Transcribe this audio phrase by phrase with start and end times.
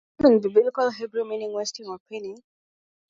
[0.17, 2.39] The name in Biblical Hebrew means "wasting" or "pining".